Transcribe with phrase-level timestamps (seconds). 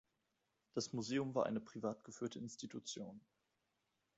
[0.73, 3.21] Das Museum war eine privat geführte Institution.